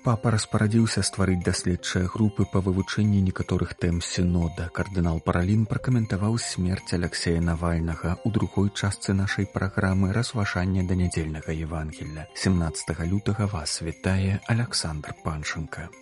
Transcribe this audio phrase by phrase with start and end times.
[0.00, 4.70] Папа распарадзіўся стварыць даследчыя групы па вывучэнні некаторых тэм сінода.
[4.72, 12.24] Кардынал Паралін пракаментаваў смерць Алексея Навальнага ў другой частцы нашай праграмы разважання да нядзельнага Евангеля.
[12.32, 15.92] 17 лютага вас вітае Александр Паншенко.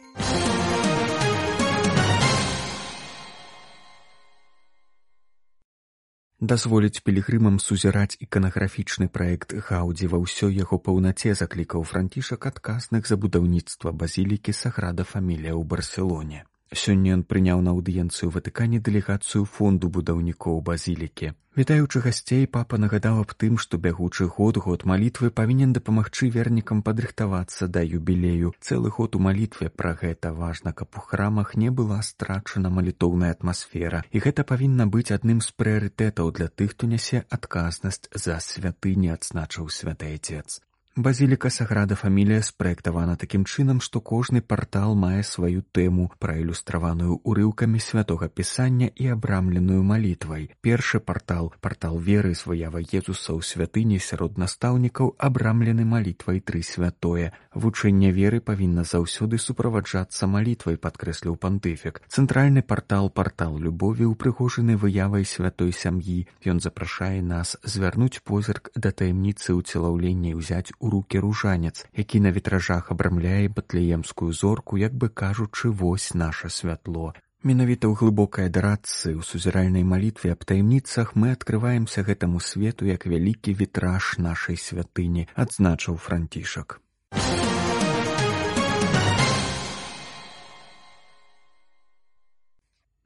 [6.41, 13.91] Дазволіць пілігрымам сузіраць іканаграфічны праект гаўдзі ва ўсёй яго паўнаце заклікаў францішак адказных за будаўніцтва
[13.91, 21.33] базілікі саграда фамілія ў барселоне Сёння ён прыняў на аўдыенцыю ватыкане дэлегацыю фонду будаўнікоў базілікі.
[21.59, 27.67] Вітаючы гасцей папа нагадаў аб тым, што бягучы год год малітвы павінен дапамагчы вернікам падрыхтавацца
[27.67, 28.53] да юбілею.
[28.61, 34.05] Цэлы год у малітве пра гэта важна, каб у храмах не была страчана малітоўная атмасфера.
[34.13, 39.67] І гэта павінна быць адным з прыярытэтаў для тых, хто нясе адказнасць за святыні адзначыў
[39.67, 40.61] святы адзец.
[40.99, 48.27] Базіліка саграда фамілія спраектавана такім чынам, што кожны партал мае сваю тэму, праілюстраваную ўрыўкамі святога
[48.27, 50.49] пісання і абрамленую малітвай.
[50.61, 57.31] Першы партал партал веры з выява Езуса ў святыні сярод настаўнікаў абрамлены малітвай тры святое.
[57.55, 62.03] Вучэнне веры павінна заўсёды суправаджацца малітвай, падкрэсліў пантыфік.
[62.11, 66.27] Цэнтральны партал партал любові ўпрыгожаны выявай святой сям'і.
[66.43, 72.33] Ён запрашае нас звярнуць позірк да таямніцы ўцелаўлення і ўзяць у руки ружанец, які на
[72.33, 77.15] вітражах абрамляе батлеемскую зорку, як бы кажучы вось наше святло.
[77.47, 83.55] Менавіта ў глыбокай адарацы ў сузіральнай малітве аб таямніцах мы адкрываемся гэтаму свету як вялікі
[83.55, 86.83] вітраж нашай святыні, адзначыў францішак.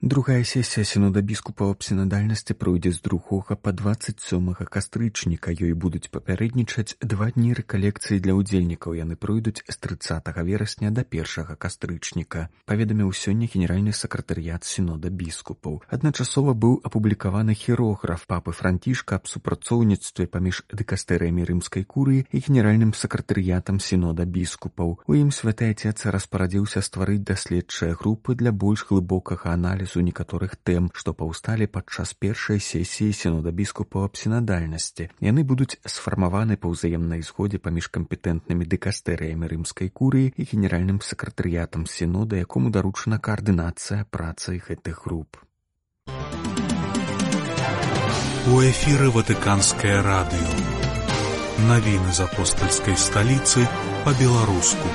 [0.05, 6.99] Другая сесія сінода біскупа аб сінадальнасці пройдзе з другога па 27 кастрычніка ёй будуць папярэднічаць
[6.99, 13.47] два дні рэкалекцыі для ўдзельнікаў яны пройдуць з 30 верасня да першага кастрычніка паведаміў сёння
[13.47, 21.87] генеральны сакратарыят сінода біскупаў адначасова быў апублікаваны хірограф папы францішка аб супрацоўніцтве паміж дэкастэрыямі рымскай
[21.87, 28.51] курыі і генеральным сакратарыятам сінода біскупаў у ім святы отец распарадзіўся стварыць даследчыя групы для
[28.51, 35.11] больш глыбокага аналізу аналізу некаторых тэм, што паўсталі падчас першай сесіі сінода біскупаў аб сінадальнасці.
[35.21, 42.37] Яны будуць сфармаваны па ўзаемнай згодзе паміж кампетэнтнымі дэкастэрыямі рымскай курыі і генеральным сакратарыятам сінода,
[42.37, 45.37] якому даручана каардынацыя працай гэтых груп.
[48.43, 50.51] У эфіры ватыканскае радыё.
[51.69, 53.69] Навіны з апостальскай сталіцы
[54.05, 54.89] па-беларуску.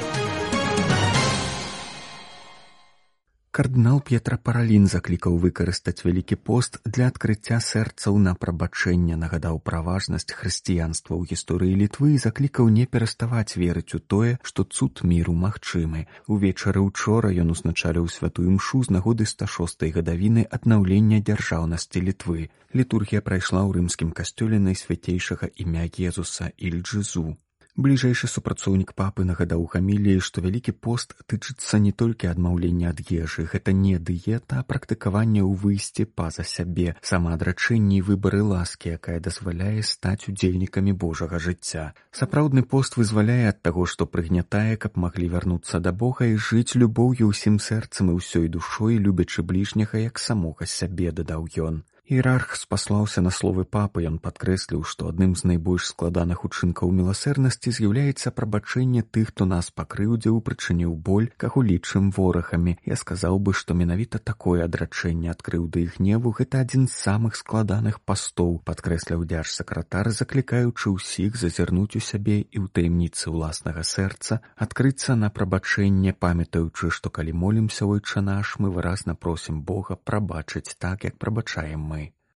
[3.57, 10.29] Кардынал П'етра Паралін заклікаў выкарыстаць вялікі пост для адкрыцця сэрцаў на прабачэнне, нагадаў пра важнасць
[10.29, 16.05] хрысціянства ў гісторыі літвы і заклікаў не пераставаць верыць у тое, што цуд міру магчымы.
[16.29, 22.53] Увечары учора ён узначаліў святую мшу з нагоды 106 гадавіны аднаўлення дзяржаўнасці літвы.
[22.77, 27.33] Літургія прайшла ў рымскім касцёле найсвяцейшага імя Езуса Ільджызу
[27.77, 33.73] бліжэйшы супрацоўнік папы нагадаў хаміліі што вялікі пост тычыцца не толькі адмаўлення ад ежы гэта
[33.81, 36.95] не дыета практыкаванне ў выйсці па-за сябе.
[37.09, 44.09] Самаадрачэнні выбары ласкі якая дазваляе стаць удзельнікамі божага жыцця сапраўдны пост вызваляе ад таго што
[44.13, 49.45] прыгнятае каб маглі вярнуцца да бога і жыць любоўю ўсім сэрцам і ўсёй душой любячы
[49.51, 55.35] бліжняга як самога сябе дадаў ён Іерарх спаслаўся на словы папы, ён падкрэсліў, што адным
[55.35, 62.07] з найбольш складаных учынкаў міласэрнасці з'яўляецца прабачэнне тых, хто нас пакрыўдзіў прычыніў боль, каго лічым
[62.15, 62.77] ворагамі.
[62.87, 67.35] Я сказаў бы, што менавіта такое адрачэнне ад крыўды і гневу гэта адзін з самых
[67.35, 74.39] складаных пастоў, падкрэсляў дзяж сакратар, заклікаючы ўсіх зазірнуць у сябе і ў таемніцы ўласнага сэрца,
[74.55, 81.03] адкрыцца на прабачэнне, памятаючы, што калі молімся ойча наш, мы выразна просім Бога прабачыць так,
[81.03, 81.96] як прабачаем мы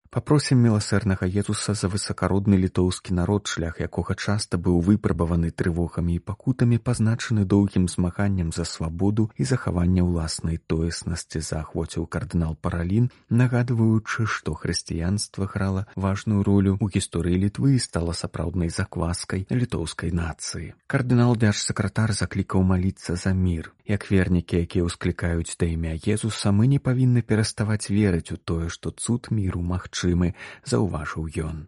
[0.10, 6.80] папросім міласэрнага езуса за высакародны літоўскі народ шлях якога часта быў выпрабаваны трывогамі і пакутамі
[6.90, 15.46] пазначаны доўгім змаганнем за свабоду і захаванне ўласнай тоеснасці заахвоціў кардынал паралін нагадваючы што хрысціянства
[15.46, 20.74] грала важную ролю ў гісторыі літвы і стала сапраўднай закваскай літоўскай нацыі.
[20.90, 26.70] Кардынал дзяж сакратар заклікаў маліцца за мір Як вернікі, якія ўсклікаюць да імя Езуса, мы
[26.70, 31.66] не павінны пераставаць верыць у тое, што цуд міру магчымы, заўважыў ён.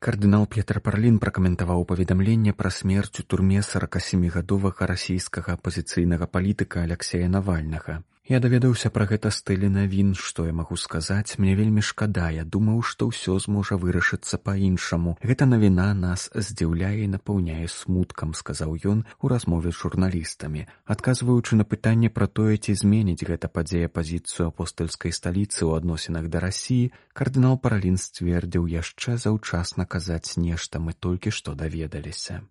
[0.00, 8.00] Кардынал П'етр Парлін пракаментаваў паведамленне пра смерць у турме 47гадовага расійскага апазіцыйнага палітыка Алексея Навальнага.
[8.28, 12.82] Я даведаўся пра гэта стылі навін, што я магу сказаць, мне вельмі шкада, я думаў,
[12.84, 15.14] што ўсё зможа вырашыцца па-іншаму.
[15.24, 20.66] Гэта навіна нас здзіўляе і напаўняе смуткам, сказаў ён у размове з журналістамі.
[20.84, 26.44] Адказваючы на пытанне пра тое, ці зменіць гэта падзея пазіцыю апостольскай сталіцы ў адносінах да
[26.44, 32.44] рассіі, кардынал Паралін сцвердзіў яшчэ заўчасна казаць нешта мы толькі што даведаліся.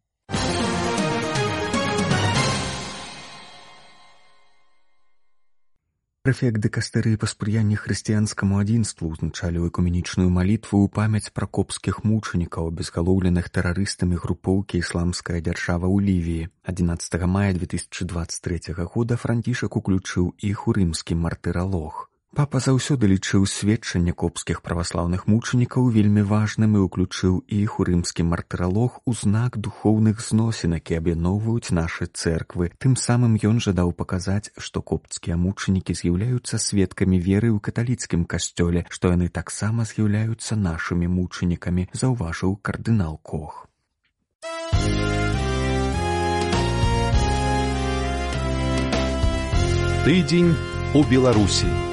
[6.28, 13.48] Прэфект дэкастэрыі па спрыянні хрысціянскаму адзінству ўзначаліў экуменічную малітву ў памяць пра копскіх мучанікаў абезгалоўленых
[13.58, 21.16] тэрарыстамі групоўкі ісламская дзяржава ў лівіі 11 мая 2023 года францішак уключыў іх у рымскі
[21.24, 22.04] мартыралог
[22.36, 29.00] Папа заўсёды лічыў сведчанне копскіх праваслаўных мучанікаў вельмі важным і ўключыў іх у рымскі мартыралог
[29.08, 32.76] у знак духоўных зносін, які аб'ядноўваюць нашы цэрквы.
[32.84, 39.16] Тым самым ён жадаў паказаць, што копцкія мучанікі з'яўляюцца сведкамі веры ў каталіцкім касцёле, што
[39.16, 43.72] яны таксама з'яўляюцца нашымі мучанікамі, заўважыў кардынал Кох.
[50.04, 50.56] Тыдзень
[50.94, 51.87] у Беларусі.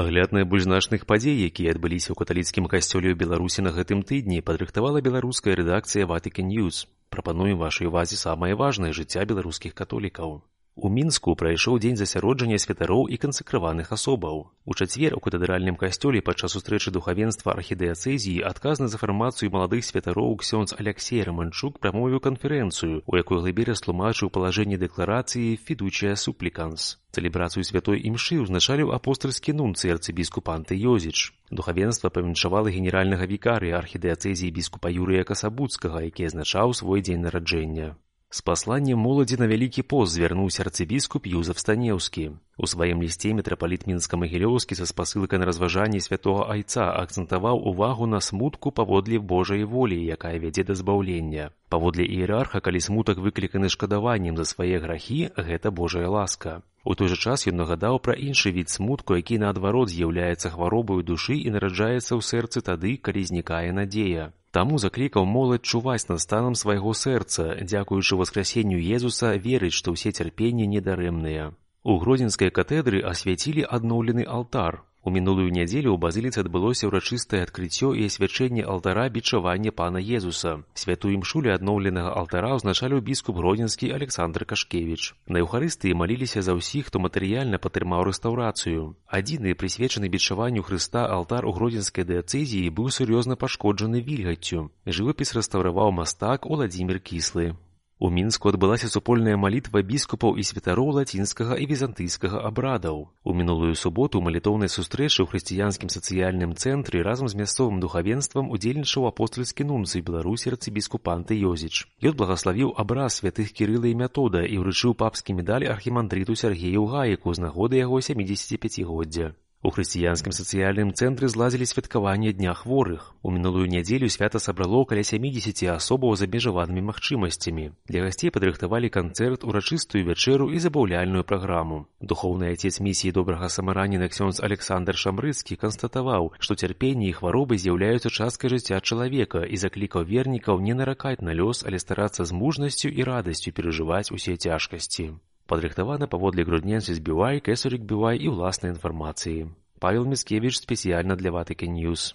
[0.00, 5.04] Агляд найбольш значных падзей, якія адбыліся ў каталіцкім касцёле ў Беларусі на гэтым тыдні, падрыхтавала
[5.04, 6.88] беларуская рэдакцыя Ватыка News.
[7.12, 10.40] Прапануем вашай увазе самае важнае жыцця беларускіх католікаў.
[10.76, 14.36] У мінску прайшоў дзень засяроджання святароў і кансакраваных асобаў.
[14.64, 20.72] У чацвер у катэдральным касцёле падчас сустрэчы духавенства архідэацэзіі адказны за фармацыю маладых святароў ксёнз
[20.78, 27.02] Алексей Раманчук прамовіў канферэнцыю, у якой глыбе растлумачыў палажэнне дэкларацыі фідучая супліканс.
[27.10, 31.34] Цэлебрацыю святой імшы ўзначаліў апостальскі нунцы арцыбіскупанты Йозіч.
[31.50, 37.98] Духавенства павіншавала генеральнага вікарыя архідэацэзіі біскупа Юрыя Касабуцкага, які азначаў свой дзень нараджэння.
[38.32, 42.26] З пасланнем моладзі на вялікі пост звярнуўся арцыбіскуп Юзаф Станеўскі.
[42.62, 48.70] У сваім лісце мітрапаліт мінска-магілёўскі са спасылкай на разважанні святого айца акцэнтаваў увагу на смутку
[48.70, 51.50] паводле Божай волі, якая вядзе да збаўлення.
[51.74, 56.62] Паводле іерарха, калі смутак выкліканы шкадаваннем за свае грахі, гэта Божая ласка.
[56.84, 61.34] У той жа час ён нагадаў пра іншы від смутку, які наадварот з'яўляецца хваробаю душы
[61.34, 64.30] і нараджаецца ў сэрцы тады, калі знікае надзея.
[64.50, 70.66] Таму заклікаў моладзь чуваць над станам свайго сэрца, дзякуючы васкрасенню Езуса верыць, што ўсе цярпенні
[70.66, 71.52] недарэмныя.
[71.86, 78.04] У гродзенскай катедры асвяцілі адноўлены алтар, У мінулую нядзелю ў базіліцы адбылося ўрачыстае адкрыццё і
[78.04, 80.52] асвячэнне алтара бічавання пана Езуса.
[80.76, 85.16] Святую імшулі адноўленага алтара ўзначаліў біскуп гродзенскі Александр Кашкевіч.
[85.24, 88.92] На Еўхарыстыі маліліся за ўсіх, хто матэрыяльна падтрымаў рэстаўрацыю.
[89.08, 94.68] Адзіны прысвечаны бічаванню Хрыста алтар у гродзенскай дыяцэзіі быў сур'ёзна пашкоджаны вільгаццю.
[94.84, 97.56] Жывапіс рэстаўраваў мастак Уладзімир кіслы.
[98.00, 103.02] У мінску адбылася супольная малітва біскупаў і святароў лацінскага і візантыйскага абрадаў.
[103.28, 109.68] У мінулую суботу малітоўнай сустрэчы ў хрысціянскім сацыяльным цэнтры разам з мясцовым духавенствам удзельнічаў апостальскі
[109.68, 111.84] нунцы беларусі арцыбіскупанты Йозіч.
[112.00, 117.44] Ён благаславіў абраз святых кірыла і метода і ўручыў папскі медаль архімандрыту Сергею Гаіку з
[117.44, 119.36] нагоды яго 75годдзя.
[119.62, 123.12] У хрысціянскім сацыяльным цэнтры злазілі святкаванне дня хворых.
[123.20, 127.66] У мінулую нядзелю свята сабрало каля 70 асобаў з абмежаванымі магчымасцямі.
[127.84, 131.84] Для гасцей падрыхтавалі канцэрт, урачыстую вячэру і забаўляльную праграму.
[132.00, 138.56] Духоўны айцец місіі добрага самараніна ксёнз Александр Шамрыцкі канстатаваў, што цярпенне і хваробы з'яўляюцца часткай
[138.56, 143.52] жыцця чалавека і заклікаў вернікаў не наракаць на лёс, але старацца з мужнасцю і радасцю
[143.52, 149.50] перажываць усе цяжкасці падрыхтавана паводле грудненцы збівай кэсарик бівай і ўласнай інфармацыі
[149.82, 152.14] павел міскевич спецыяльна для ватыкі news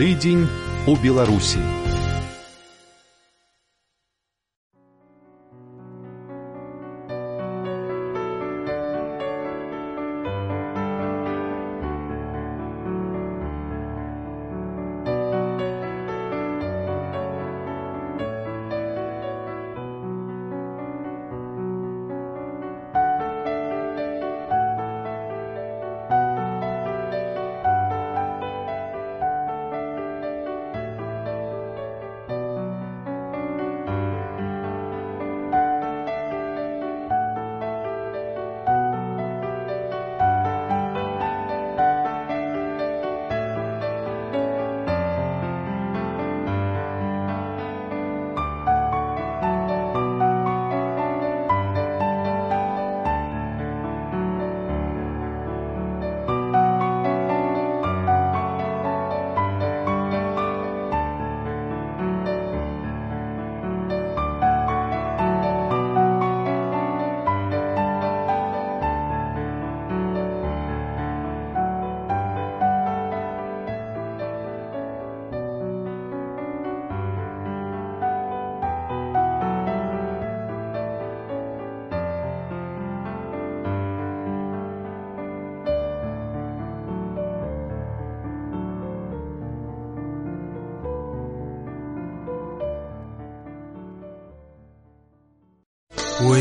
[0.00, 0.48] тыдзень
[0.90, 1.62] у беларусі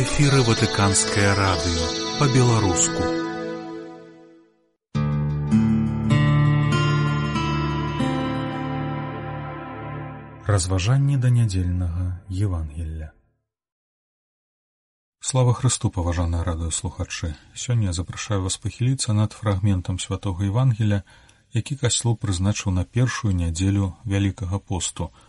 [0.01, 3.03] У эфіры ватыканскае радыё па-беларуску.
[10.47, 13.11] Разважанні да нядзельнага Евангелля.
[15.19, 17.35] Слава Христу, паважаныя радыёслухачы.
[17.53, 21.03] Сёння я запрашаю вас пахіліцца над фрагментам святого Евангеля,
[21.53, 25.13] які касьло прызначыў на першую нядзелю вялікага посту–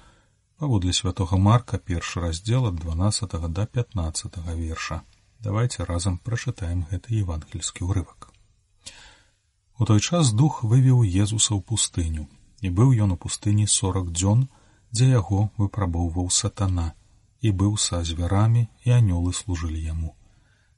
[0.62, 5.02] паводле святого марка першы раздзел ад 12 до 15 верша.
[5.40, 8.30] Давайте разам прачытаем гэты евангельскі ўрывак.
[9.74, 12.28] У той час дух вывеў езуса ў пустыню
[12.62, 14.46] і быў ён у пустыні сорок дзён
[14.94, 16.94] дзе яго выпрабоўваў сатана
[17.42, 20.14] і быў са звярамі і анёлы служылі яму.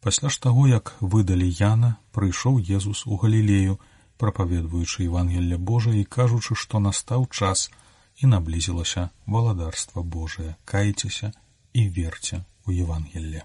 [0.00, 3.76] Пасля ж таго як выдалі яна прыйшоў езус у галілею
[4.16, 7.83] прапаведваючы евангелля божа і кажучы што настаў час на
[8.16, 11.32] і наблізілася валадарства Божае, кайцеся
[11.72, 13.44] і верце ў Евангелле.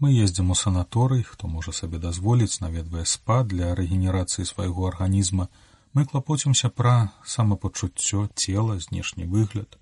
[0.00, 5.52] Мы ездзім у санаторый, хто можа сабе дазволіць, наведвае спа для рэгенерацыі свайго арганізма,
[5.92, 9.76] мы клапоцімся пра самапачуццё цела, знешні выгляд,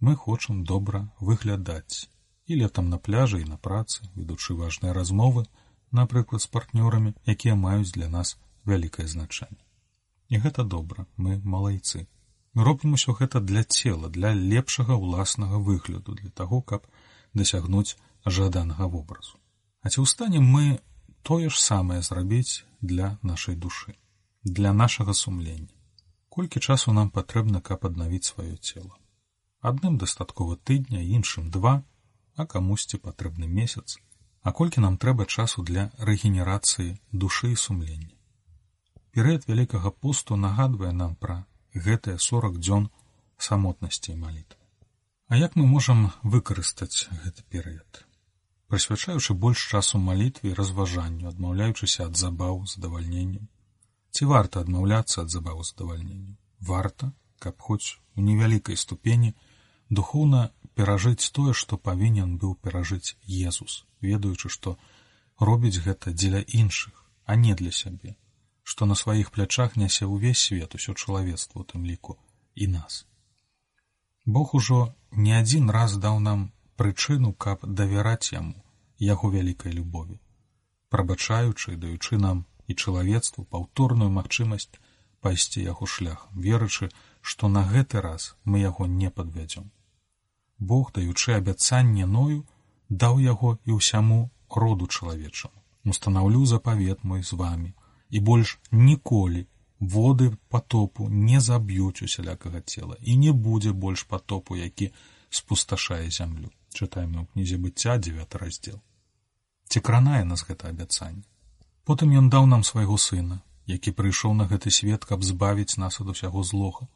[0.00, 2.08] мы хочам добра выглядаць.
[2.46, 5.44] І летам на пляжы і на працы ведучы важныя размовы
[5.92, 9.60] напрыклад з партнёрамі якія маюць для нас вялікае значэнне.
[10.28, 12.06] І гэта добра мы малайцы.
[12.54, 16.86] Мы робім усё гэта для цела для лепшага ўласнага выгляду для таго каб
[17.34, 19.36] дасягнуць жаданага вобразу.
[19.82, 20.80] А ці ўстанем мы
[21.22, 23.94] тое ж самае зрабіць для нашай душы
[24.44, 25.76] для нашага сумлення?
[26.28, 28.99] Колькі часу нам патрэбна каб аднавіць сваё цело
[29.60, 31.82] адным дастаткова тыдня іншым два
[32.36, 33.98] а камусьці патрэбны месяц.
[34.42, 38.16] А колькі нам трэба часу для рэгенерацыі душы і сумлення?
[39.12, 42.88] Перыяд вялікага посту нагадвае нам пра гэтыя сорок дзён
[43.36, 44.56] самотнасці і малітвы.
[45.28, 48.06] А як мы можам выкарыстаць гэты перыяд?
[48.72, 53.50] Прысвячаючы больш часу малітве разважанню адмаўляючыся ад забаў задавальненнем
[54.10, 59.34] ці варта адмаўляцца ад забаву задавальненню варта каб хоць у невялікай ступені
[59.90, 64.78] духоўна перажыць тое, што павінен быў перажыць Езус, ведаючы, што
[65.38, 68.14] робіць гэта дзеля іншых, а не для сябе,
[68.62, 72.16] што на сваіх плячах нясе ўвесь свет усё чалавецтва у тым ліку
[72.54, 73.06] і нас.
[74.24, 78.54] Бог ужо не адзін раз даў нам прычыну, каб давяраць яму
[79.00, 80.20] яго вялікай любові,
[80.88, 84.70] прабачаючы, даючы нам і чалавецтву паўторную магчымасць
[85.20, 86.88] пайсці яго шляхам, верачы,
[87.20, 89.70] што на гэты раз мы яго не падвядзём.
[90.60, 92.44] Бог, даючы абяцанне ною,
[92.88, 95.56] даў яго і ўсяму роду чалавечаму.
[95.84, 97.72] Устанаўлю запавет мой з вами,
[98.10, 99.46] і больш ніколі
[99.80, 104.92] воды потопу не заб'юць усялякага цела і не будзе больш потопу, які
[105.30, 106.50] спусташае зямлю.
[106.70, 108.78] Чытаем у кнізе быцця девят раздзел.
[109.68, 111.24] Ці кранае нас гэта абяцанне.
[111.84, 116.12] Потым ён даў нам свайго сына, які прыйшоў на гэты свет, каб збавіць нас ад
[116.12, 116.86] усяго злога.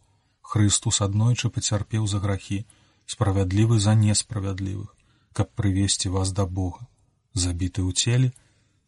[0.43, 2.67] Хрыстус аднойчы пацярпеў за грахі,
[3.07, 4.95] справядлівы за несправядлівых,
[5.33, 6.87] каб прывесці вас да Бога,
[7.35, 8.33] забіты ў целе,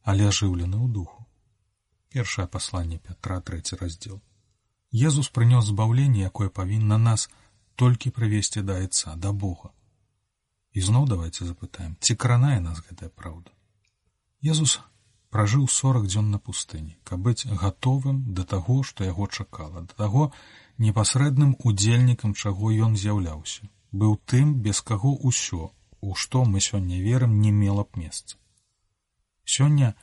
[0.03, 1.27] але ажыўлены ў духу.
[2.09, 4.23] Першае пасланне Пятра трэці раздзел.
[4.93, 7.29] Езус прынёс збаўленне, якое павінна нас
[7.75, 9.75] толькі прывесці да айца да Бога.
[10.73, 13.53] І зноў давайте запытаем, ці кранае нас гэтая праўда.
[14.41, 14.81] Езус
[15.31, 20.33] пражыў сорок дзён на пустыні, каб быць гатовым да таго, што яго чакала, да таго
[20.79, 23.69] непасрэдным удзельнікам, чаго ён з'яўляўся
[24.03, 28.37] быў тым, без каго ўсё, у што мы сёння верым, не мела б месца.
[29.45, 29.95] Сёння,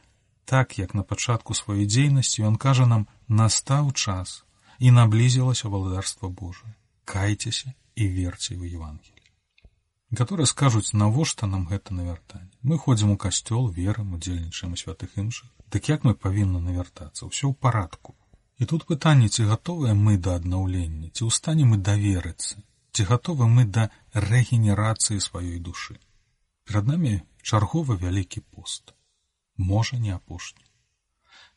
[0.46, 4.44] так як на пачатку сваёй дзейнасці ён кажа нам настаў час
[4.80, 6.76] і наблізілася валадарства Божае.
[7.06, 9.24] Кайцеся і верце ў Евангелі.
[10.14, 12.52] Некаторыя скажуць, навошта нам гэта навяртанне.
[12.62, 15.50] Мы ходзім у касцёл, верым, удзельнічаем у святых іншых.
[15.74, 18.16] Дык як мы павінны навяртацца, ўсё ў парадку.
[18.62, 22.62] І тут пытанне, ці гатовыя мы да аднаўлення, ці ў стане мы даверыцца,
[22.94, 25.98] ці гатовы мы да рэгенерацыі сваёй душы.
[26.64, 28.94] Перад намі чарговы вялікі пост,
[29.58, 30.64] можа не апошні.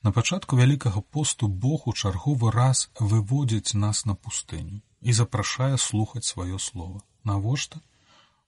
[0.02, 6.24] На пачатку вялікага посту Бог у чарговы раз выводзіць нас на пустыню і запрашае слухаць
[6.24, 7.02] сваё слово.
[7.24, 7.80] Навошта?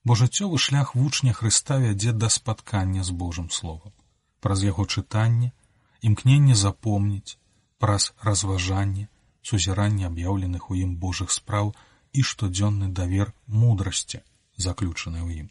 [0.05, 3.93] Бо жыццёвы шлях вучня Хрыста вядзе да спаткання з Божым словам,
[4.41, 5.53] праз яго чытанне,
[6.01, 7.37] імкненне запомніць,
[7.79, 9.09] праз разважанне,
[9.43, 11.75] сузіранне аб'яўленых у ім Божых спраў
[12.19, 14.21] і штодзённы давер мудрасці,
[14.57, 15.49] заключаны ў ім.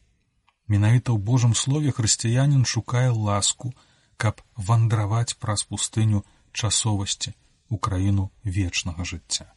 [0.67, 3.71] Менавіта ў Божым слове хрысціянін шукае ласку,
[4.17, 7.33] каб вандраваць праз пустыню часовасці
[7.69, 9.47] у краіну вечнага жыцця.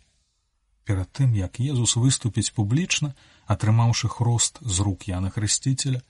[0.85, 3.15] Перад тым, як Езус выступіць публічна,
[3.47, 6.03] атрымаўшы хрост з рук Яна Хрысціцеля,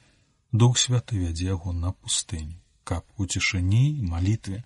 [0.52, 4.64] Дух святы вядзе яго на пустыню, каб у цішыні і малітве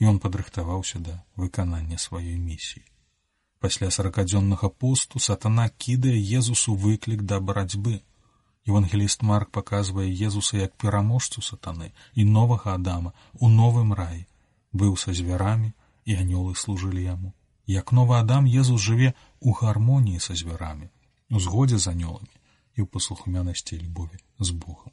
[0.00, 2.84] ён падрыхтаваўся да выканання сваёй місіі.
[3.62, 8.02] Пасля сорокадзённага посту сатана кідае Езусу выклік да барацьбы.
[8.66, 14.26] Евангеліст Марк паказвае Езуса як пераможцу сатаны і новага Адама у новым раі,
[14.72, 15.70] быў са звярамі
[16.04, 17.32] і анёлы служылі яму.
[17.66, 20.90] Як новы Адам Езус жыве ў гармоніі са звярамі,
[21.30, 22.34] у згодзе з анёламі
[22.74, 24.90] і ў паслухмянасці любові з Богом.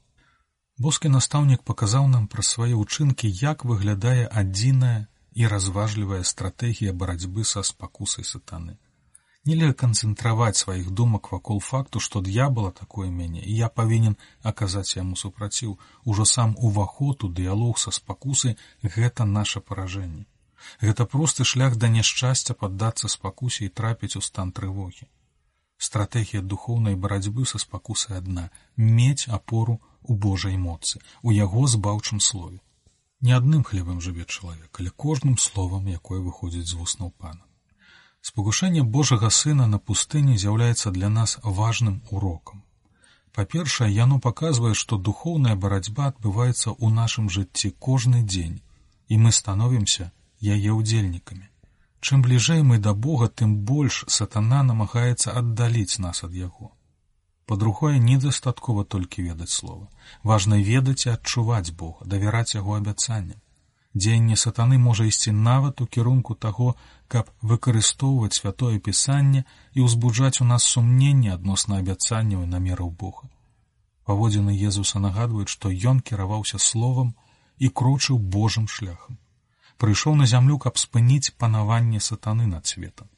[0.77, 7.63] Боскі настаўнік паказаў нам пра свае ўчынкі, як выглядае адзіная і разважлівая стратэгія барацьбы са
[7.63, 8.73] спакусай сатаны.
[9.47, 14.17] Нельга канцэнтраваць сваіх думак вакол факту, што д'ябала такое мяне, і я павінен
[14.51, 15.77] аказаць яму супраціў.
[16.03, 20.27] Ужо сам уваход у дыялог са спакусай гэта наше паражэнне.
[20.81, 25.07] Гэта просты шлях да няшчасця паддацца спакусе і трапіць у стан трывогі.
[25.77, 32.59] Стратэгія духоўнай барацьбы са спакусай адна мець апору у Божай моцы, у яго збаўчым слове.
[33.21, 37.43] Не адным хлебам жыве чалавек, але кожным словам, якое выходзіць з вуснаў пана.
[38.21, 42.63] Спагушэнне Божага сына на пустыні з'яўляецца для нас важным урокам.
[43.35, 48.57] Па-першае, яно паказвае, што духоўная барацьба адбываецца ў нашым жыцці кожны дзень,
[49.07, 51.47] і мы становімся яе ўдзельнікамі.
[51.99, 56.71] Чым бліжэй мы да Бога, тым больш сатана намагаецца аддаліць нас ад яго.
[57.49, 59.87] Па-другое, недастаткова толькі ведаць слова.
[60.23, 63.39] Важна ведаць і адчуваць Бога, давяраць яго абяцанням.
[63.95, 66.75] Дзеянне сатаны можа ісці нават у кірунку таго,
[67.07, 69.41] каб выкарыстоўваць святое пісанне
[69.73, 73.29] і ўзбуджаць у нас сумненне адносна абяцанняў і намераў Бога.
[74.05, 77.15] Паводзіны Езуса нагадваюць, што ён кіраваўся словам
[77.57, 79.17] і крочыў Божым шляхам.
[79.81, 83.09] Прыйшоў на зямлю, каб спыніць панаванне сатаны над светом.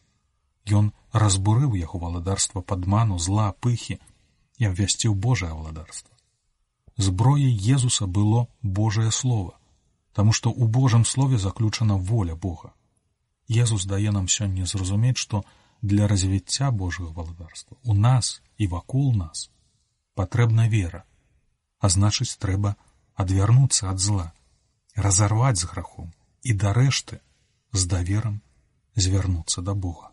[0.80, 4.00] Ён разбурыў яго валадарства падману зла пыхі,
[4.62, 6.14] і абвясціў Божае ўладарства.
[6.98, 9.58] Зброяй Езуса было Божае слово,
[10.14, 12.74] таму што ў Божым слове заключана воля Бога.
[13.50, 15.44] Езус дае нам сёння зразумець, што
[15.82, 19.50] для развіцця Божага валадарства у нас і вакол нас
[20.14, 21.04] патрэбна вера,
[21.80, 22.76] а значыць, трэба
[23.18, 24.30] адвярнуцца ад зла,
[24.96, 27.22] разарваць з грахом і дарэшты
[27.74, 28.42] з даверам
[28.96, 30.11] звярнуцца да Бога.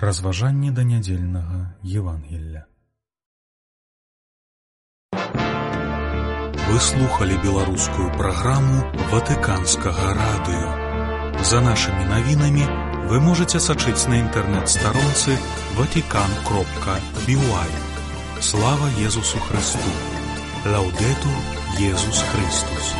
[0.00, 2.66] Разважанне да нядзельнага Евангелля.
[5.12, 11.42] Вы слухали беларускую праграму ватыканскага радыё.
[11.42, 12.62] За нашымі навінамі
[13.10, 15.34] вы можете сачыць на інтэрнэт-старонцы
[15.74, 17.72] ватикан кропка бівай.
[18.40, 19.90] Слава Езусу Христу.
[20.64, 21.34] Лаўдету
[21.80, 22.94] Езус Христус.